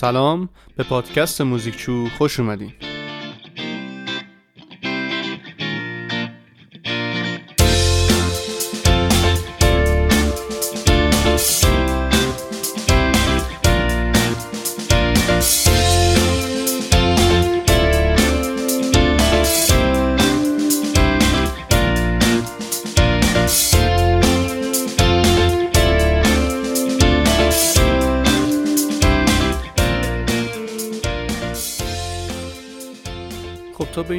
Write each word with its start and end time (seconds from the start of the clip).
سلام. 0.00 0.48
به 0.76 0.82
پادکست 0.82 1.40
موزیکچو 1.40 2.08
خوش 2.18 2.40
اومدین. 2.40 2.72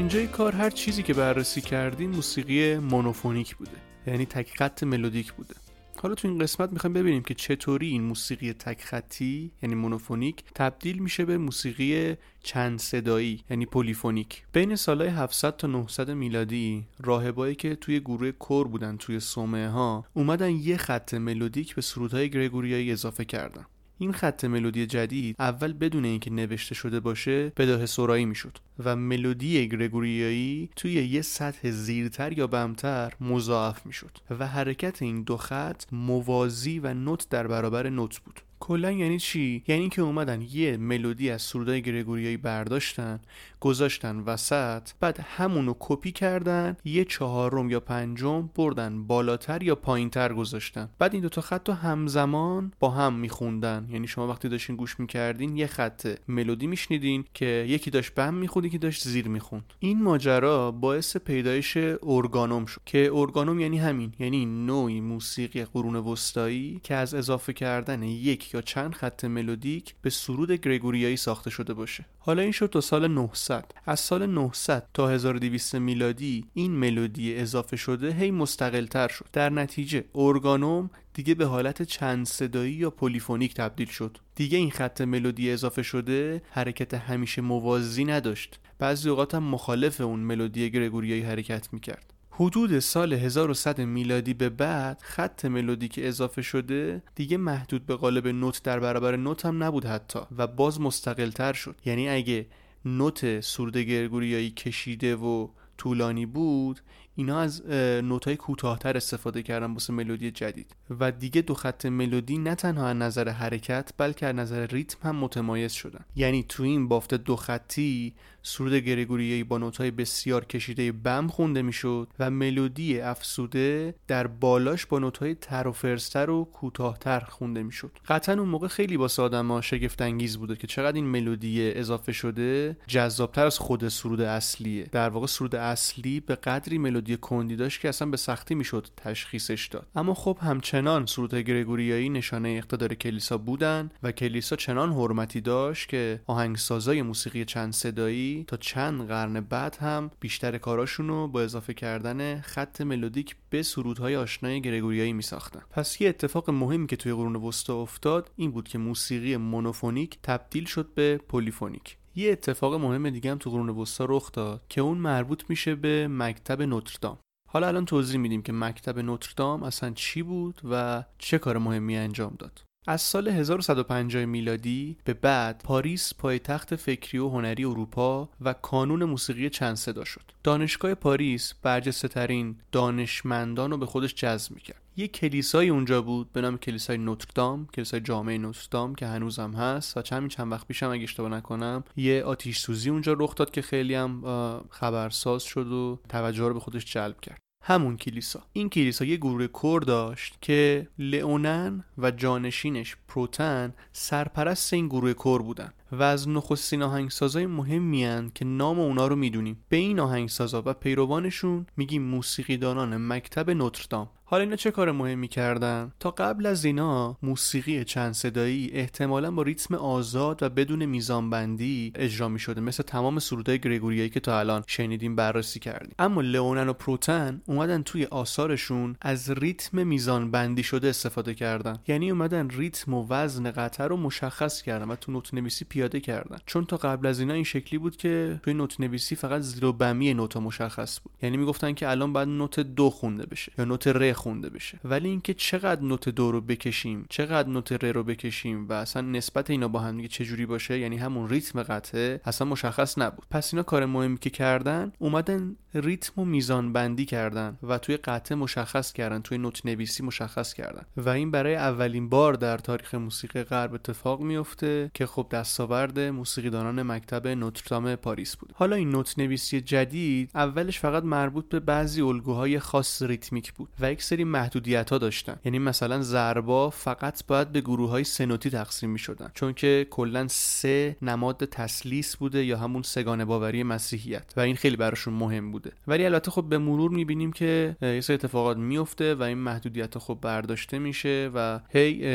اینجای 0.02 0.28
کار 0.28 0.56
هر 0.56 0.70
چیزی 0.70 1.04
که 1.04 1.14
بررسی 1.14 1.62
کردیم 1.62 2.10
موسیقی 2.10 2.78
مونوفونیک 2.78 3.56
بوده. 3.56 3.78
یعنی 4.08 4.26
تک 4.26 4.58
خط 4.58 4.84
ملودیک 4.84 5.34
بوده. 5.34 5.54
حالا 6.02 6.16
تو 6.16 6.28
این 6.28 6.40
قسمت 6.40 6.72
می‌خوایم 6.72 6.94
ببینیم 6.94 7.24
که 7.24 7.34
چطوری 7.34 7.88
این 7.88 8.04
موسیقی 8.04 8.54
تک 8.54 8.82
خطی 8.82 9.52
یعنی 9.64 9.76
مونوفونیک 9.76 10.44
تبدیل 10.56 11.00
میشه 11.00 11.26
به 11.26 11.38
موسیقی 11.38 12.16
چند 12.44 12.80
صدایی 12.80 13.44
یعنی 13.50 13.66
پلیفونیک 13.66 14.44
بین 14.54 14.76
سالهای 14.76 15.10
700 15.10 15.56
تا 15.56 15.68
900 15.68 16.12
میلادی 16.12 16.86
راهب‌هایی 17.00 17.56
که 17.56 17.76
توی 17.76 18.00
گروه 18.00 18.32
کور 18.32 18.68
بودن 18.68 18.98
توی 18.98 19.20
صومعه 19.20 19.70
ها 19.70 20.06
اومدن 20.14 20.52
یه 20.52 20.78
خط 20.78 21.14
ملودیک 21.14 21.76
به 21.76 21.82
سرودهای 21.82 22.30
گرگوریایی 22.30 22.92
اضافه 22.92 23.26
کردن. 23.26 23.66
این 24.02 24.12
خط 24.14 24.46
ملودی 24.46 24.86
جدید 24.86 25.36
اول 25.40 25.74
بدون 25.74 26.06
اینکه 26.06 26.30
نوشته 26.30 26.76
شده 26.76 27.00
باشه 27.00 27.50
بداهه 27.58 27.86
سرایی 27.86 28.26
می‌شد. 28.26 28.58
و 28.86 28.96
ملودی 28.96 29.68
گرگوریایی 29.68 30.70
توی 30.76 30.92
یه 30.92 31.22
سطح 31.22 31.72
زیرتر 31.72 32.38
یا 32.38 32.48
بمتر 32.48 33.14
مضاعف 33.22 33.86
می‌شد 33.86 34.18
و 34.40 34.48
حرکت 34.48 35.02
این 35.02 35.24
دو 35.24 35.38
خط 35.38 35.84
موازی 35.92 36.80
و 36.80 36.94
نوت 36.94 37.30
در 37.30 37.48
برابر 37.48 37.90
نوت 37.90 38.20
بود. 38.20 38.42
کلا 38.60 38.92
یعنی 38.92 39.20
چی؟ 39.20 39.64
یعنی 39.68 39.90
که 39.90 40.02
اومدن 40.02 40.42
یه 40.42 40.78
ملودی 40.78 41.30
از 41.30 41.42
سرودای 41.42 41.82
گرگوریایی 41.82 42.38
برداشتن 42.38 43.20
گذاشتن 43.60 44.20
وسط 44.20 44.90
بعد 45.00 45.20
همونو 45.20 45.74
کپی 45.80 46.12
کردن 46.12 46.78
یه 46.86 47.06
چهارم 47.06 47.70
یا 47.70 47.80
پنجم 47.80 48.50
بردن 48.56 49.04
بالاتر 49.04 49.64
یا 49.64 49.76
پایینتر 49.76 50.34
گذاشتن. 50.34 50.90
بعد 51.00 51.14
این 51.14 51.22
دوتا 51.22 51.42
خط 51.42 51.70
رو 51.70 51.76
همزمان 51.76 52.74
با 52.80 52.90
هم 52.90 53.14
میخوندن. 53.14 53.88
یعنی 53.92 54.08
شما 54.08 54.28
وقتی 54.28 54.50
داشتین 54.50 54.76
گوش 54.76 55.00
می‌کردین 55.00 55.58
یه 55.58 55.68
خط 55.68 56.18
ملودی 56.28 56.68
میشنیدین 56.68 57.26
که 57.34 57.66
یکی 57.68 57.92
داشت 57.92 58.14
بم 58.14 58.34
می‌خوند 58.34 58.71
یکی 58.72 58.78
داشت 58.78 59.08
زیر 59.08 59.28
می‌خوند. 59.28 59.74
این 59.80 60.04
ماجرا 60.04 60.72
باعث 60.72 61.18
پیدایش 61.18 61.78
ارگانوم 62.04 62.66
شد 62.66 62.82
که 62.86 63.10
ارگانوم 63.14 63.60
یعنی 63.60 63.78
همین 63.78 64.14
یعنی 64.20 64.46
نوعی 64.46 65.02
موسیقی 65.02 65.66
قرون 65.66 65.96
وسطایی 65.96 66.80
که 66.84 66.96
از 66.96 67.14
اضافه 67.14 67.54
کردن 67.54 68.04
یک 68.04 68.54
یا 68.54 68.62
چند 68.62 68.94
خط 68.94 69.26
ملودیک 69.26 69.96
به 70.02 70.10
سرود 70.10 70.52
گرگوریایی 70.52 71.18
ساخته 71.18 71.50
شده 71.50 71.74
باشه. 71.74 72.06
حالا 72.20 72.42
این 72.42 72.52
شد 72.52 72.70
تا 72.70 72.82
سال 72.82 73.08
900 73.08 73.66
از 73.86 74.00
سال 74.00 74.26
900 74.26 74.88
تا 74.94 75.10
1200 75.10 75.76
میلادی 75.76 76.46
این 76.54 76.72
ملودی 76.72 77.36
اضافه 77.36 77.78
شده 77.78 78.14
هی 78.14 78.32
مستقل 78.32 78.86
تر 78.86 79.08
شد. 79.08 79.26
در 79.34 79.50
نتیجه 79.50 80.04
ارگانوم 80.16 80.90
دیگه 81.14 81.36
به 81.36 81.46
حالت 81.46 81.82
چند 81.82 82.26
صدایی 82.26 82.74
یا 82.74 82.90
پلیفونیک 82.90 83.54
تبدیل 83.54 83.88
شد. 83.88 84.18
دیگه 84.36 84.58
این 84.58 84.72
خط 84.72 85.02
ملودی 85.02 85.52
اضافه 85.52 85.84
شده 85.84 86.42
حرکت 86.50 86.94
همیشه 86.94 87.42
موازی 87.42 88.06
نداشت. 88.06 88.60
بعضی 88.80 89.10
اوقات 89.10 89.36
هم 89.36 89.44
مخالف 89.44 90.02
اون 90.02 90.20
ملودی 90.20 90.72
گرگوریایی 90.72 91.22
حرکت 91.22 91.74
می‌کرد. 91.74 92.14
حدود 92.32 92.80
سال 92.80 93.14
1100 93.14 93.82
میلادی 93.82 94.34
به 94.34 94.50
بعد 94.50 95.02
خط 95.02 95.46
ملودی 95.46 95.88
که 95.88 96.08
اضافه 96.08 96.42
شده 96.42 97.04
دیگه 97.16 97.38
محدود 97.38 97.86
به 97.86 97.96
قالب 97.96 98.28
نوت 98.28 98.64
در 98.64 98.80
برابر 98.80 99.16
نوت 99.16 99.46
هم 99.46 99.64
نبود 99.64 99.86
حتی 99.86 100.20
و 100.38 100.48
باز 100.48 100.82
مستقل 100.82 101.30
تر 101.30 101.54
شد. 101.54 101.76
یعنی 101.86 102.10
اگه 102.10 102.48
نوت 102.86 103.40
سرود 103.40 103.78
گرگوریایی 103.78 104.52
کشیده 104.52 105.16
و 105.16 105.48
طولانی 105.78 106.26
بود 106.26 106.82
اینا 107.22 107.40
از 107.40 107.66
نوتای 108.04 108.36
کوتاهتر 108.36 108.98
استفاده 108.98 109.44
کردن 109.44 109.74
واسه 109.74 109.94
ملودی 109.94 110.32
جدید. 110.32 110.76
و 111.00 111.12
دیگه 111.12 111.42
دو 111.42 111.54
خط 111.54 111.86
ملودی 111.86 112.38
نه 112.38 112.56
تنها 112.56 112.88
از 112.88 112.96
نظر 112.98 113.30
حرکت 113.30 113.92
بلکه 113.98 114.26
از 114.26 114.36
نظر 114.36 114.66
ریتم 114.66 114.98
هم 115.10 115.16
متمایز 115.16 115.72
شدن. 115.72 116.06
یعنی 116.16 116.46
تو 116.50 116.64
این 116.64 116.88
بافت 116.88 117.14
دو 117.14 117.36
خطی 117.36 118.14
سرود 118.44 118.74
گریگوریایی 118.74 119.44
با 119.44 119.58
نوتای 119.58 119.92
بسیار 119.92 120.46
کشیده 120.46 120.92
بم 120.92 121.28
خونده 121.28 121.62
می‌شد 121.62 122.08
و 122.20 122.30
ملودی 122.30 123.02
افسوده 123.02 123.96
در 124.08 124.28
بالاش 124.28 124.86
با 124.86 125.00
نوتای 125.00 125.36
تر 125.36 125.68
و 125.68 125.72
فرستر 125.72 126.30
و 126.30 126.44
کوتاهتر 126.44 127.20
خونده 127.20 127.64
می‌شد. 127.64 127.92
قطعا 128.08 128.36
اون 128.36 128.50
موقع 128.50 128.68
خیلی 128.68 128.98
با 128.98 129.10
آدما 129.18 129.62
شگفت 129.62 130.02
انگیز 130.02 130.38
بوده 130.38 130.56
که 130.56 130.68
چقدر 130.68 130.96
این 130.96 131.06
ملودی 131.06 131.72
اضافه 131.72 132.12
شده 132.12 132.78
جذابتر 132.88 133.46
از 133.46 133.60
خود 133.60 133.88
سرود 133.88 134.22
اصلیه. 134.22 134.90
در 134.92 135.10
واقع 135.10 135.28
سرود 135.28 135.56
اصلی 135.56 136.20
به 136.20 136.36
قدری 136.36 136.78
ملودی 136.78 137.18
کندی 137.18 137.56
داشت 137.56 137.82
که 137.82 137.90
اصلا 137.90 138.10
به 138.10 138.18
سختی 138.18 138.56
می‌شد 138.56 138.88
تشخیصش 138.98 139.70
داد. 139.72 139.88
اما 139.96 140.14
خب 140.14 140.38
همچنان 140.42 141.06
سرود 141.06 141.36
گریگوریایی 141.36 142.10
نشانه 142.10 142.50
اقتدار 142.50 142.94
کلیسا 142.94 143.38
بودن 143.38 143.90
و 144.04 144.12
کلیسا 144.12 144.56
چنان 144.56 144.94
حرمتی 144.94 145.42
داشت 145.42 145.90
که 145.90 146.22
آهنگسازای 146.28 147.02
موسیقی 147.02 147.46
چند 147.46 147.74
صدایی 147.74 148.31
تا 148.48 148.58
چند 148.58 149.08
قرن 149.08 149.40
بعد 149.40 149.76
هم 149.76 150.12
بیشتر 150.20 150.58
کاراشون 150.58 151.08
رو 151.08 151.28
با 151.28 151.42
اضافه 151.42 151.74
کردن 151.74 152.42
خط 152.42 152.82
ملودیک 152.82 153.36
به 153.50 153.64
سرودهای 153.64 154.16
آشنای 154.16 154.62
گرگوریایی 154.62 155.14
می 155.14 155.22
ساختن. 155.22 155.62
پس 155.72 156.02
یه 156.02 156.10
اتفاق 156.10 156.50
مهمی 156.50 156.88
که 156.88 156.96
توی 156.96 157.14
قرون 157.14 157.36
وسطا 157.36 157.82
افتاد 157.82 158.32
این 158.36 158.52
بود 158.52 158.68
که 158.68 158.78
موسیقی 158.78 159.38
مونوفونیک 159.38 160.18
تبدیل 160.24 160.66
شد 160.66 160.94
به 160.96 161.18
پلیفونیک. 161.18 161.98
یه 162.16 162.32
اتفاق 162.32 162.74
مهم 162.74 163.10
دیگه 163.10 163.32
هم 163.32 163.38
تو 163.38 163.50
قرون 163.50 163.70
وسطا 163.70 164.06
رخ 164.10 164.32
داد 164.32 164.62
که 164.70 164.82
اون 164.82 164.98
مربوط 164.98 165.44
میشه 165.50 165.76
به 165.76 166.08
مکتب 166.08 166.62
نوتردام. 166.62 167.18
حالا 167.50 167.68
الان 167.68 167.86
توضیح 167.86 168.20
میدیم 168.20 168.42
که 168.42 168.54
مکتب 168.54 169.00
نوتردام 169.00 169.64
اصلا 169.64 169.92
چی 169.92 170.24
بود 170.24 170.62
و 170.72 171.04
چه 171.18 171.38
کار 171.38 171.58
مهمی 171.58 171.98
انجام 171.98 172.36
داد. 172.40 172.64
از 172.88 173.02
سال 173.02 173.28
1150 173.28 174.26
میلادی 174.26 174.98
به 175.04 175.14
بعد 175.14 175.62
پاریس 175.64 176.14
پایتخت 176.14 176.76
فکری 176.76 177.18
و 177.18 177.30
هنری 177.30 177.66
اروپا 177.66 178.30
و 178.42 178.54
کانون 178.54 179.04
موسیقی 179.04 179.50
چند 179.50 179.76
صدا 179.76 180.04
شد. 180.04 180.22
دانشگاه 180.44 180.94
پاریس 180.94 181.54
برجسته 181.62 182.08
ترین 182.08 182.56
دانشمندان 182.72 183.72
رو 183.72 183.78
به 183.78 183.86
خودش 183.86 184.16
جذب 184.16 184.52
می‌کرد. 184.52 184.82
یک 184.98 185.12
کلیسای 185.12 185.70
اونجا 185.70 186.02
بود 186.02 186.32
به 186.32 186.42
نام 186.42 186.58
کلیسای 186.58 186.98
نوتردام 186.98 187.68
کلیسای 187.68 188.00
جامعه 188.00 188.38
نوتردام 188.38 188.96
که 188.96 189.08
هنوزم 189.08 189.52
هست 189.52 189.98
و 189.98 190.02
چند 190.02 190.30
چند 190.30 190.52
وقت 190.52 190.68
پیشم 190.68 190.90
اگه 190.90 191.04
اشتباه 191.04 191.30
نکنم 191.30 191.84
یه 191.96 192.24
آتیش 192.24 192.60
سوزی 192.60 192.90
اونجا 192.90 193.16
رخ 193.20 193.36
داد 193.36 193.52
که 193.52 193.62
خیلی 193.62 193.96
هم 193.96 194.22
خبرساز 194.70 195.44
شد 195.44 195.68
و 195.68 196.00
توجه 196.10 196.48
رو 196.48 196.54
به 196.54 196.60
خودش 196.60 196.86
جلب 196.86 197.22
کرد 197.22 197.51
همون 197.62 197.98
کلیسا. 197.98 198.44
این 198.54 198.70
کلیسا 198.70 199.06
یه 199.06 199.18
گروه 199.18 199.48
کور 199.48 199.82
داشت 199.82 200.38
که 200.42 200.88
لئونن 201.00 201.84
و 201.98 202.12
جانشینش 202.12 202.96
پروتن 203.08 203.74
سرپرست 203.92 204.74
این 204.74 204.88
گروه 204.88 205.14
کور 205.14 205.42
بودن 205.42 205.74
و 205.92 206.04
از 206.04 206.30
نخستین 206.30 206.84
آهنگسازای 206.84 207.46
مهمی 207.46 208.32
که 208.36 208.46
نام 208.46 208.80
اونا 208.80 209.08
رو 209.08 209.16
می‌دونیم. 209.16 209.64
به 209.70 209.78
این 209.78 210.00
آهنگسازا 210.00 210.64
و 210.66 210.74
پیروانشون 210.74 211.66
میگیم 211.78 212.04
موسیقیدانان 212.04 213.08
مکتب 213.08 213.50
نوتردام. 213.50 214.10
حالا 214.32 214.44
اینا 214.44 214.56
چه 214.56 214.72
کار 214.72 214.92
مهمی 214.92 215.28
کردن؟ 215.28 215.92
تا 216.00 216.12
قبل 216.12 216.46
از 216.46 216.66
اینا 216.66 217.18
موسیقی 217.24 217.84
چند 217.84 218.14
صدایی 218.14 218.72
احتمالا 218.74 219.32
با 219.32 219.42
ریتم 219.42 219.76
آزاد 219.76 220.44
و 220.44 220.50
بدون 220.50 220.86
میزانبندی 220.86 221.92
اجرا 221.96 222.28
می 222.28 222.40
شده 222.40 222.62
مثل 222.62 222.84
تمام 222.84 223.20
سرودهای 223.20 223.60
گریگوریایی 223.60 224.10
که 224.10 224.20
تا 224.20 224.40
الان 224.40 224.64
شنیدیم 224.68 225.16
بررسی 225.16 225.60
کردیم. 225.60 225.96
اما 226.00 226.22
لئونن 226.22 226.70
و 226.70 226.74
پروتن 226.74 227.42
اومدن 227.46 227.84
توی 227.84 228.06
آثارشون 228.06 228.96
از 229.02 229.30
ریتم 229.30 229.88
میزانبندی 229.88 230.64
شده 230.64 230.90
استفاده 230.90 231.34
کردن. 231.34 231.80
یعنی 231.88 232.12
اومدن 232.12 232.50
ریتم 232.50 232.94
و 232.94 233.08
وزن 233.10 233.52
قطر 233.52 233.88
رو 233.88 233.98
مشخص 233.98 234.62
کردن 234.62 234.88
و 234.88 234.96
تو 234.96 235.12
نوت 235.12 235.34
نویسی 235.34 235.66
پیاده 235.66 236.00
کردن. 236.00 236.38
چون 236.46 236.66
تا 236.66 236.78
قبل 236.78 237.08
از 237.08 237.20
اینا 237.20 237.34
این 237.34 237.44
شکلی 237.44 237.80
بود 237.80 237.98
که 237.98 238.40
توی 238.44 238.54
نوت 238.54 238.80
نویسی 238.80 239.16
فقط 239.16 239.42
زیر 239.42 239.66
و 239.66 239.74
بمی 239.74 240.14
نوت 240.14 240.38
مشخص 240.38 241.00
بود. 241.04 241.14
یعنی 241.22 241.38
می‌گفتن 241.38 241.74
که 241.74 241.90
الان 241.90 242.14
باید 242.14 242.28
نوت 242.28 242.60
دو 242.60 242.90
خونده 242.90 243.26
بشه 243.26 243.52
یا 243.58 243.66
نوت 243.66 243.88
ر 243.88 244.21
خونده 244.22 244.50
بشه. 244.50 244.80
ولی 244.84 245.10
اینکه 245.10 245.34
چقدر 245.34 245.82
نوت 245.82 246.10
دو 246.10 246.32
رو 246.32 246.42
بکشیم 246.42 247.06
چقدر 247.10 247.50
نوت 247.50 247.84
ر 247.84 247.92
رو 247.92 248.04
بکشیم 248.04 248.68
و 248.70 248.74
اصلا 248.74 249.02
نسبت 249.02 249.50
اینا 249.50 249.68
با 249.68 249.80
هم 249.80 249.98
دیگه 249.98 250.08
چجوری 250.08 250.46
باشه 250.46 250.80
یعنی 250.80 250.98
همون 250.98 251.30
ریتم 251.30 251.64
قطعه 251.64 252.22
اصلا 252.26 252.48
مشخص 252.48 252.98
نبود. 252.98 253.26
پس 253.32 253.54
اینا 253.54 253.64
کار 253.64 253.86
مهمی 253.86 254.18
که 254.18 254.30
کردن 254.30 254.92
اومدن 255.00 255.56
ریتم 255.74 256.22
و 256.22 256.26
میزان 256.26 256.74
بندی 256.74 257.06
کردن 257.06 257.58
و 257.64 257.78
توی 257.78 257.98
قطعه 257.98 258.38
مشخص 258.38 258.94
کردن 258.94 259.22
توی 259.22 259.38
نوت 259.38 259.66
نویسی 259.66 260.04
مشخص 260.04 260.54
کردن. 260.54 260.86
و 260.98 261.10
این 261.10 261.32
برای 261.32 261.56
اولین 261.56 262.10
بار 262.10 262.34
در 262.34 262.58
تاریخ 262.58 262.96
موسیقی 262.96 263.44
غرب 263.44 263.74
اتفاق 263.74 264.22
میفته 264.22 264.92
که 264.94 265.06
خب 265.06 265.28
دستاورد 265.32 266.00
موسیقیدانان 266.00 266.84
مکتب 266.84 267.28
نوتردام 267.28 267.96
پاریس 267.96 268.36
بود. 268.36 268.54
حالا 268.56 268.76
این 268.76 268.90
نوت 268.90 269.20
نویسی 269.20 269.62
جدید 269.62 270.30
اولش 270.36 270.80
فقط 270.80 271.04
مربوط 271.04 271.50
به 271.50 271.60
بعضی 271.60 272.02
الگوهای 272.02 272.60
خاص 272.60 273.02
ریتمیک 273.02 273.54
بود 273.54 273.70
و 273.80 273.92
یک 273.92 274.04
سری 274.12 274.24
محدودیت 274.24 274.90
ها 274.90 274.98
داشتن. 274.98 275.36
یعنی 275.46 275.60
مثلا 275.60 276.02
ضربا 276.02 276.70
فقط 276.70 277.26
باید 277.28 277.52
به 277.52 277.62
گروه 277.62 277.90
های 277.90 278.04
سنوتی 278.04 278.50
تقسیم 278.50 278.90
می 278.90 279.00
شدن 279.00 279.32
چون 279.34 279.54
که 279.54 279.88
کلا 279.90 280.28
سه 280.28 280.98
نماد 281.02 281.46
تسلیس 281.46 282.16
بوده 282.16 282.46
یا 282.46 282.58
همون 282.58 282.82
سگانه 282.82 283.26
باوری 283.26 283.64
مسیحیت. 283.64 284.34
و 284.38 284.40
این 284.40 284.56
خیلی 284.56 284.76
براشون 284.76 285.14
مهم 285.14 285.52
بوده. 285.52 285.72
ولی 285.88 286.06
البته 286.06 286.32
خب 286.32 286.44
به 286.44 286.58
مرور 286.58 286.92
می‌بینیم 286.92 287.32
که 287.32 287.76
یه 287.82 288.02
سری 288.02 288.14
اتفاقات 288.14 288.58
میفته 288.58 289.16
و 289.16 289.24
این 289.24 289.38
محدودیت 289.38 289.98
خب 289.98 290.18
برداشته 290.22 290.80
میشه 290.80 291.32
و 291.36 291.60
هی 291.70 292.06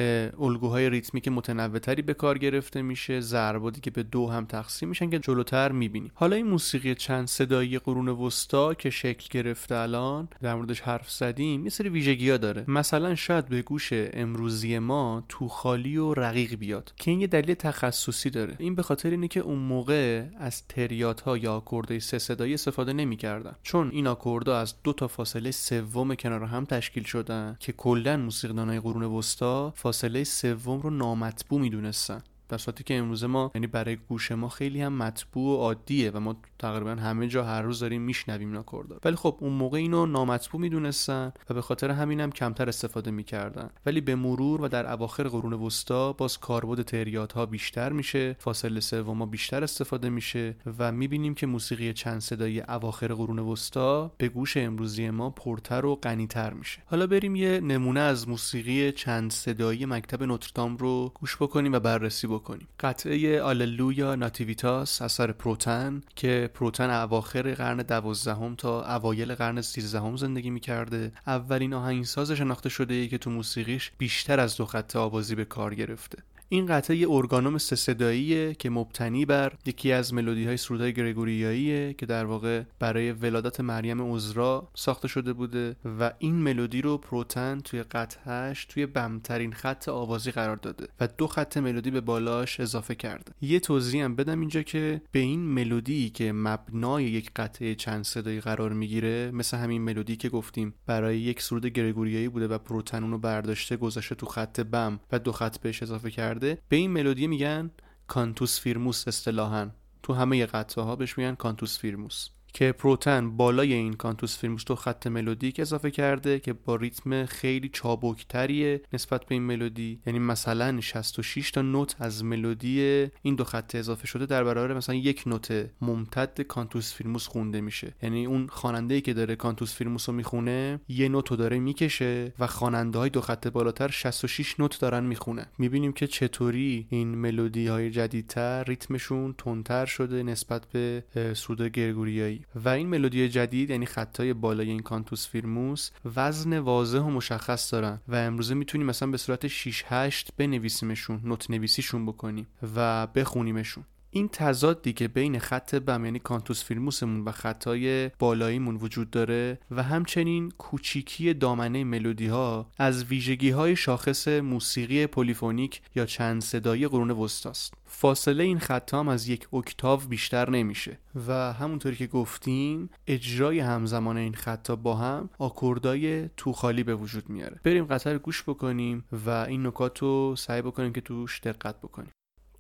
الگوهای 0.41 0.91
ریتمیک 0.91 1.29
متنوعتری 1.29 2.03
به 2.03 2.15
کار 2.15 2.39
گرفته 2.39 2.83
میشه. 2.83 3.21
ضربا 3.21 3.71
که 3.71 3.91
به 3.91 4.03
دو 4.03 4.29
هم 4.31 4.45
تقسیم 4.45 4.89
میشن 4.89 5.11
که 5.11 5.19
جلوتر 5.19 5.73
می‌بینیم. 5.73 6.11
حالا 6.15 6.37
این 6.37 6.47
موسیقی 6.47 6.95
چند 6.95 7.27
صدایی 7.29 7.79
قرون 7.79 8.09
وسطا 8.09 8.75
که 8.75 8.91
شکل 8.91 9.27
گرفته 9.31 9.75
الان 9.75 10.29
در 10.43 10.55
موردش 10.55 10.81
حرف 10.81 11.11
زدیم 11.11 11.65
یه 11.65 11.71
ویژگی 11.89 12.31
ها 12.31 12.37
داره. 12.37 12.65
مثلا 12.69 13.15
شاید 13.15 13.47
به 13.47 13.63
گوش 13.63 13.89
امروزی 13.93 14.79
ما 14.79 15.25
تو 15.29 15.49
خالی 15.49 15.97
و 15.97 16.15
رقیق 16.15 16.55
بیاد 16.55 16.93
که 16.97 17.11
این 17.11 17.21
یه 17.21 17.27
دلیل 17.27 17.55
تخصصی 17.55 18.31
داره. 18.31 18.57
این 18.59 18.75
به 18.75 18.83
خاطر 18.83 19.11
اینه 19.11 19.29
که 19.29 19.41
اون 19.41 19.59
موقع 19.59 20.25
از 20.39 20.67
تریات 20.69 21.21
ها 21.21 21.39
یا 21.39 21.57
آکوردهای 21.57 22.01
سه 22.01 22.19
صدایی 22.19 22.55
استفاده 22.55 22.93
نمی‌کردن. 22.93 23.57
چون 23.63 23.91
این 23.91 24.07
آکوردها 24.07 24.59
از 24.59 24.75
دو 24.85 24.93
تا 24.93 25.09
فاصله 25.09 25.51
سوم 25.51 26.15
کنار 26.15 26.45
هم 26.45 26.65
تشکیل 26.65 27.03
شدن 27.03 27.57
که 27.61 27.73
کلا 27.73 28.17
موسیقیدانای 28.17 28.81
قرون 28.81 29.03
وسطا 29.03 29.73
فاصله 29.77 30.25
سوم 30.25 30.81
رو 30.81 30.91
نامطبوع 30.91 31.61
می‌دونستن. 31.61 32.23
صورتی 32.57 32.85
که 32.85 32.95
امروز 32.95 33.25
ما 33.25 33.51
یعنی 33.55 33.67
برای 33.67 33.97
گوش 33.97 34.33
ما 34.33 34.49
خیلی 34.49 34.83
هم 34.83 34.93
مطبوع 34.93 35.59
و 35.59 35.61
عادیه 35.61 36.11
و 36.11 36.21
ما 36.21 36.37
تقریبا 36.59 36.91
همه 36.91 37.29
جا 37.29 37.45
هر 37.45 37.63
روز 37.63 37.81
داریم 37.81 38.03
میشنویم 38.03 38.49
اینا 38.49 38.65
کردا 38.73 38.99
ولی 39.05 39.17
خب 39.17 39.37
اون 39.41 39.53
موقع 39.53 39.79
اینو 39.79 40.07
نامطبوع 40.07 40.61
می‌دونستن 40.61 41.33
و 41.51 41.55
به 41.55 41.63
خاطر 41.63 41.91
همین 41.91 42.21
هم 42.21 42.33
کمتر 42.33 42.69
استفاده 42.69 43.11
می‌کردن. 43.11 43.71
ولی 43.87 44.01
به 44.01 44.15
مرور 44.15 44.63
و 44.63 44.69
در 44.69 44.93
اواخر 44.93 45.29
قرون 45.29 45.53
وسطا 45.53 46.13
باز 46.13 46.39
کاربرد 46.39 46.83
تریات 46.83 47.33
ها 47.33 47.47
بیشتر 47.47 47.93
میشه 47.93 48.37
فاصله 48.39 48.81
سوم 48.81 49.27
بیشتر 49.27 49.63
استفاده 49.63 50.09
میشه 50.09 50.57
و 50.79 50.93
می‌بینیم 50.93 51.35
که 51.35 51.47
موسیقی 51.47 51.93
چند 51.93 52.21
صدایی 52.21 52.61
اواخر 52.61 53.09
قرون 53.15 53.39
وسطا 53.39 54.13
به 54.19 54.29
گوش 54.29 54.57
امروزی 54.57 55.11
ما 55.11 55.31
پرتر 55.31 55.87
و 55.87 55.95
غنیتر 55.95 56.53
میشه. 56.53 56.83
حالا 56.87 57.07
بریم 57.07 57.37
یه 57.37 57.61
نمونه 57.61 58.01
از 58.01 58.29
موسیقی 58.29 58.93
چند 58.93 59.31
صدایی 59.31 59.87
مکتب 59.87 60.23
نوتردام 60.23 60.77
رو 60.77 61.13
گوش 61.15 61.37
بکنیم 61.37 61.73
و 61.73 61.81
بررسی 61.81 62.27
بکنیم 62.27 62.36
قطعه 62.81 63.43
آللویا 63.43 64.15
ناتیویتاس 64.15 65.03
اثر 65.03 65.33
پروتن 65.33 66.01
که 66.17 66.51
پروتن 66.55 66.91
اواخر 66.91 67.55
قرن 67.55 67.77
دوازدهم 67.77 68.55
تا 68.55 68.97
اوایل 68.97 69.35
قرن 69.35 69.61
سیزدهم 69.61 70.17
زندگی 70.17 70.51
می‌کرده. 70.51 71.13
اولین 71.27 71.75
آهنگساز 71.75 72.33
شناخته 72.33 72.69
شده 72.69 72.95
ای 72.95 73.09
که 73.09 73.19
تو 73.19 73.31
موسیقیش 73.31 73.93
بیشتر 73.99 74.41
از 74.41 74.57
دو 74.57 74.67
خط 74.67 74.97
آوازی 74.97 75.35
به 75.35 75.45
کار 75.45 75.75
گرفته. 75.75 76.19
این 76.49 76.67
قطعه 76.67 76.97
یه 76.97 77.11
ارگانوم 77.11 77.59
سه 77.59 78.55
که 78.59 78.71
مبتنی 78.71 79.25
بر 79.25 79.53
یکی 79.67 79.93
از 79.93 80.15
ملودی 80.15 80.47
های 80.47 80.57
سرودهای 80.57 80.93
گریگوریاییه 80.93 81.95
که 81.95 82.07
در 82.07 82.25
واقع 82.25 82.63
برای 82.79 83.13
ولادت 83.13 83.61
مریم 83.61 84.15
عذرا 84.15 84.69
ساخته 84.75 85.09
شده 85.09 85.33
بوده 85.33 85.77
و 86.01 86.13
این 86.19 86.35
ملودی 86.35 86.83
رو 86.83 86.99
پروتن 86.99 87.61
توی 87.61 87.83
قطعهش 87.83 88.65
توی 88.65 88.87
بمترین 88.87 89.53
خط 89.53 89.89
آوازی 89.89 90.31
قرار 90.31 90.57
داده 90.57 90.87
و 91.01 91.09
دو 91.19 91.27
خط 91.27 91.57
ملودی 91.57 91.91
به 91.91 92.01
بالاش 92.01 92.61
اضافه 92.61 92.95
کرده. 92.95 93.33
یه 93.41 93.61
توضیح 93.61 94.05
هم 94.05 94.17
بدم 94.17 94.41
اینجا 94.41 94.63
که 94.63 95.03
به 95.13 95.19
این 95.19 95.41
ملودی 95.41 96.11
که 96.11 96.33
مبنای 96.33 97.05
یک 97.05 97.31
قطعه 97.37 97.75
چند 97.75 98.05
صدایی 98.05 98.41
قرار 98.41 98.73
می‌گیره 98.73 99.31
مثل 99.31 99.57
همین 99.57 99.83
ملودی 99.83 100.17
که 100.17 100.29
گفتیم 100.29 100.75
برای 100.87 101.19
یک 101.19 101.43
سرود 101.43 101.67
گریگوریایی 101.67 102.29
بوده 102.29 102.49
و 102.49 102.59
پروتن 102.59 103.03
اونو 103.03 103.19
برداشته 103.19 103.77
گذاشته 103.77 104.15
تو 104.15 104.27
خط 104.27 104.61
بم 104.61 105.01
و 105.13 105.19
دو 105.19 105.33
خط 105.33 105.59
بهش 105.59 105.83
اضافه 105.83 106.11
کرده 106.11 106.36
به 106.39 106.77
این 106.77 106.91
ملودی 106.91 107.27
میگن 107.27 107.71
cantus 108.07 108.61
firmus 108.61 109.09
اصطلاحا. 109.09 109.71
تو 110.03 110.13
همه 110.13 110.47
قطعه 110.47 110.85
ها 110.85 110.97
بهش 110.97 111.19
میگن 111.19 111.35
cantus 111.35 111.79
firmus 111.79 112.29
که 112.57 112.73
پروتن 112.73 113.37
بالای 113.37 113.73
این 113.73 113.93
cantus 113.93 114.39
firmus 114.39 114.65
تو 114.65 114.75
خط 114.75 115.07
ملودیک 115.07 115.61
اضافه 115.61 115.91
کرده 115.91 116.41
که 116.41 116.53
با 116.53 116.77
ریتم 116.77 117.27
خیلی 117.27 117.69
چابکتریه 117.69 118.81
نسبت 118.93 119.25
به 119.25 119.35
این 119.35 119.43
ملودی. 119.43 120.01
یعنی 120.07 120.19
مثلا 120.19 120.81
66 120.81 121.51
تا 121.51 121.63
نوت 121.63 121.97
از 121.99 122.25
ملودی 122.25 123.07
این 123.23 123.35
دو 123.35 123.45
خط 123.45 123.75
اضافه 123.75 124.07
شده 124.07 124.27
در 124.27 124.45
برابر 124.45 124.75
مثلا 124.75 124.95
یک 124.95 125.23
نوت 125.27 125.71
ممتد 125.81 126.41
cantus 126.41 126.95
firmus 126.95 127.27
خونده 127.27 127.61
میشه. 127.61 127.95
یعنی 128.03 128.27
اون 128.27 128.47
خواننده 128.47 128.95
ای 128.95 129.01
که 129.01 129.15
داره 129.15 129.37
cantus 129.37 129.75
firmus 129.75 130.09
رو 130.09 130.15
می‌خونه 130.15 130.81
یه 130.89 131.09
نوت 131.09 131.31
رو 131.31 131.37
داره 131.37 131.59
می‌کشه 131.59 132.33
و 132.39 132.47
خواننده 132.47 132.99
های 132.99 133.11
دو 133.11 133.21
خط 133.21 133.49
بالاتر 133.49 133.89
66 133.89 134.61
نوت 134.61 134.81
دارن 134.81 135.05
می‌خونه 135.05 135.47
می‌بینیم 135.59 135.93
که 135.93 136.07
چطوری 136.07 136.87
این 136.91 137.09
ملودی 137.15 137.67
های 137.67 137.91
جدیدتر 137.91 138.65
ریتمشون 138.65 139.35
تندتر 139.39 139.87
شده 139.87 140.23
نسبت 140.23 140.67
به 140.67 141.05
سرود 141.35 141.63
گرگوریایی. 141.63 142.46
و 142.55 142.69
این 142.69 142.89
ملودی 142.89 143.29
جدید 143.29 143.71
یعنی 143.71 143.87
خطای 143.87 144.33
بالای 144.33 144.71
این 144.71 144.81
cantus 144.81 145.29
firmus 145.29 145.91
وزن 146.17 146.59
واضح 146.59 146.99
و 146.99 147.11
مشخص 147.11 147.73
دارن 147.73 148.01
و 148.09 148.15
امروزه 148.15 148.55
می‌تونیم 148.55 148.87
مثلا 148.87 149.11
به 149.11 149.17
صورت 149.17 149.47
6 149.47 149.85
8 149.87 150.31
بنویسیمشون 150.37 151.21
نوت 151.25 151.51
نویسیشون 151.51 152.07
بکنیم 152.07 152.47
و 152.77 153.07
بخونیمشون. 153.07 153.85
این 154.17 154.29
تضادی 154.29 154.93
که 154.93 155.09
بین 155.09 155.39
خط 155.39 155.75
بم 155.75 156.05
یعنی 156.05 156.19
cantus 156.19 156.65
firmus 156.65 157.05
مون 157.05 157.25
و 157.25 157.33
خطای 157.33 158.09
بالاییمون 158.09 158.77
وجود 158.77 159.11
داره 159.11 159.59
و 159.71 159.83
همچنین 159.83 160.51
کوچیکی 160.51 161.35
دامنه 161.35 161.85
ملودی 161.85 162.27
ها 162.27 162.71
از 162.79 163.05
ویژگی 163.05 163.51
های 163.51 163.77
شاخص 163.77 164.29
موسیقی 164.29 165.07
پلیفونیک 165.07 165.83
یا 165.95 166.07
چند 166.07 166.43
صدایی 166.43 166.89
قرون 166.89 167.11
وسطاست 167.11 167.75
فاصله 167.85 168.45
این 168.45 168.59
خط 168.59 168.95
هم 168.95 169.09
از 169.09 169.29
یک 169.29 169.55
اکتاو 169.55 170.01
بیشتر 170.01 170.51
نمیشه 170.51 170.99
و 171.29 171.53
همونطوری 171.53 171.97
که 171.97 172.07
گفتیم 172.07 172.91
اجرای 173.07 173.61
همزمان 173.61 174.17
این 174.17 174.35
خطا 174.35 174.77
با 174.77 174.95
هم 174.95 175.31
آکوردای 175.39 176.29
تو 176.37 176.53
خالی 176.53 176.83
به 176.83 176.95
وجود 176.95 177.29
میاره. 177.29 177.61
بریم 177.65 177.85
قطر 177.85 178.19
گوش 178.19 178.43
بکنیم 178.43 179.05
و 179.27 179.31
این 179.31 179.67
نکات 179.67 179.99
رو 179.99 180.37
سعی 180.37 180.63
بکنیم 180.63 180.93
که 180.93 181.01
توش 181.01 181.41
دقت 181.41 181.81
بکنیم. 181.81 182.11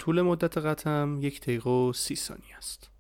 طول 0.07 0.23
مدت 0.23 0.59
قطعم 0.59 1.19
یک 1.21 1.41
دقیقه 1.41 1.71
و 1.71 1.93
سی 1.93 2.17
ثانیه 2.17 2.57
است. 2.57 2.91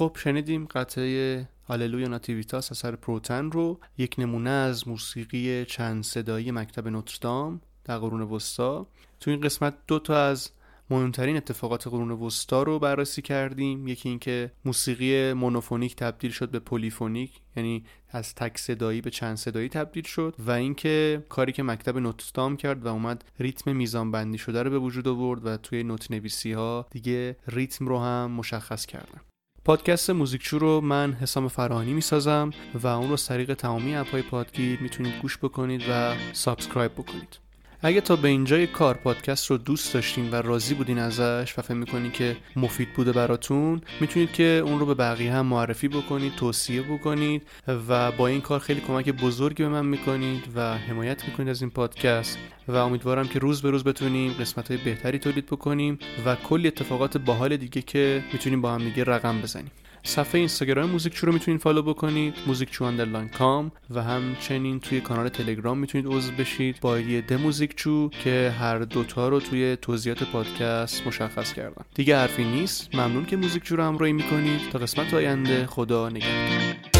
خب 0.00 0.16
شنیدیم 0.18 0.64
قطعه 0.64 1.48
Alleluia 1.68 2.08
Nativitas 2.08 2.70
اثر 2.72 2.96
پروتن 2.96 3.50
رو. 3.50 3.80
یک 3.98 4.14
نمونه 4.18 4.50
از 4.50 4.88
موسیقی 4.88 5.64
چند 5.64 6.04
صدایی 6.04 6.50
مکتب 6.50 6.88
نوتردام 6.88 7.60
در 7.84 7.98
قرون 7.98 8.22
وسطا. 8.22 8.86
تو 9.20 9.30
این 9.30 9.40
قسمت 9.40 9.74
دو 9.86 9.98
تا 9.98 10.24
از 10.24 10.50
مهمترین 10.90 11.36
اتفاقات 11.36 11.88
قرون 11.88 12.10
وسطا 12.10 12.62
رو 12.62 12.78
بررسی 12.78 13.22
کردیم. 13.22 13.88
یکی 13.88 14.08
اینکه 14.08 14.52
موسیقی 14.64 15.32
مونوفونیک 15.32 15.96
تبدیل 15.96 16.30
شد 16.30 16.50
به 16.50 16.58
پلیفونیک 16.58 17.40
یعنی 17.56 17.84
از 18.10 18.34
تک 18.34 18.58
صدایی 18.58 19.00
به 19.00 19.10
چند 19.10 19.36
صدایی 19.36 19.68
تبدیل 19.68 20.04
شد. 20.04 20.34
و 20.38 20.50
اینکه 20.50 21.24
کاری 21.28 21.52
که 21.52 21.62
مکتب 21.62 21.98
نوتردام 21.98 22.56
کرد 22.56 22.86
و 22.86 22.88
اومد 22.88 23.24
ریتم 23.38 23.76
میزان 23.76 24.10
بندی 24.10 24.38
شده 24.38 24.62
رو 24.62 24.70
به 24.70 24.78
وجود 24.78 25.08
آورد 25.08 25.46
و 25.46 25.56
توی 25.56 25.82
نوت 25.82 26.10
نویسی 26.10 26.52
ها 26.52 26.86
دیگه 26.90 27.36
ریتم 27.46 27.88
رو 27.88 27.98
هم 27.98 28.30
مشخص 28.30 28.86
کردن. 28.86 29.20
پادکست 29.64 30.10
موزیکچو 30.10 30.58
رو 30.58 30.80
من 30.80 31.12
حسام 31.12 31.48
فرانی 31.48 31.92
می‌سازم 31.92 32.50
و 32.74 32.86
اون 32.86 33.10
رو 33.10 33.16
طریق 33.16 33.54
تمامی 33.54 33.96
اپهای 33.96 34.22
پادگیر 34.22 34.80
می‌تونید 34.82 35.14
گوش 35.22 35.38
بکنید 35.38 35.82
و 35.90 36.14
subscribe 36.32 36.92
بکنید. 36.92 37.38
اگه 37.82 38.00
تا 38.00 38.16
به 38.16 38.28
اینجای 38.28 38.66
کار 38.66 38.94
پادکست 38.94 39.50
رو 39.50 39.58
دوست 39.58 39.94
داشتین 39.94 40.30
و 40.30 40.34
راضی 40.34 40.74
بودین 40.74 40.98
ازش 40.98 41.54
و 41.58 41.62
فکر 41.62 41.74
می‌کنین 41.74 42.12
که 42.12 42.36
مفید 42.56 42.92
بوده 42.92 43.12
براتون 43.12 43.80
می‌تونید 44.00 44.32
که 44.32 44.62
اون 44.64 44.80
رو 44.80 44.86
به 44.86 44.94
بقیه 44.94 45.32
هم 45.32 45.46
معرفی 45.46 45.88
بکنید 45.88 46.34
توصیه 46.34 46.82
بکنید 46.82 47.42
و 47.88 48.12
با 48.12 48.26
این 48.26 48.40
کار 48.40 48.60
خیلی 48.60 48.80
کمک 48.80 49.10
بزرگی 49.10 49.62
به 49.62 49.68
من 49.68 49.86
می‌کنید 49.86 50.44
و 50.54 50.78
حمایت 50.78 51.24
می‌کنید 51.24 51.48
از 51.48 51.62
این 51.62 51.70
پادکست 51.70 52.38
و 52.68 52.76
امیدوارم 52.76 53.28
که 53.28 53.38
روز 53.38 53.62
به 53.62 53.70
روز 53.70 53.84
بتونیم 53.84 54.32
قسمت 54.32 54.70
های 54.70 54.80
بهتری 54.84 55.18
تولید 55.18 55.46
بکنیم 55.46 55.98
و 56.26 56.36
کلی 56.36 56.68
اتفاقات 56.68 57.16
باحال 57.16 57.56
دیگه 57.56 57.82
که 57.82 58.24
می‌تونیم 58.32 58.60
با 58.60 58.72
هم 58.72 58.84
دیگه 58.84 59.04
رقم 59.04 59.40
بزنیم. 59.40 59.70
صفحه 60.02 60.38
اینستاگرام 60.38 60.90
موزیک 60.90 61.14
رو 61.14 61.32
می‌تونید 61.32 61.60
follow 61.60 61.82
بکنید 61.82 62.34
موزیک 62.46 62.70
چو 62.70 62.92
com 63.38 63.72
و 63.90 64.02
همچنین 64.02 64.80
توی 64.80 65.00
کانال 65.00 65.28
تلگرام 65.28 65.78
می‌تونید 65.78 66.06
عضو 66.06 66.32
بشید. 66.32 66.80
با 66.80 66.96
ایدی 66.96 67.22
the 67.22 67.36
موزیک 67.36 67.76
چو 67.76 68.08
که 68.08 68.54
هر 68.58 68.78
دوتا 68.78 69.28
رو 69.28 69.40
توی 69.40 69.76
توضیحات 69.76 70.24
پادکست 70.24 71.06
مشخص 71.06 71.52
کردم. 71.52 71.84
دیگه 71.94 72.16
حرفی 72.16 72.44
نیست. 72.44 72.94
ممنون 72.94 73.26
که 73.26 73.36
موزیک 73.36 73.62
چو 73.62 73.76
رو 73.76 73.82
همراهی 73.82 74.12
می‌کنید. 74.12 74.60
تا 74.72 74.78
قسمت 74.78 75.14
آینده 75.14 75.66
خدا 75.66 76.08
نگهدار. 76.08 76.99